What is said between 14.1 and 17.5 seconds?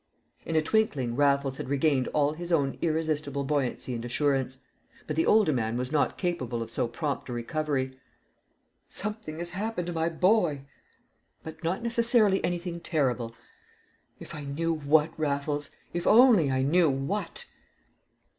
"If I knew what, Raffles if only I knew what!"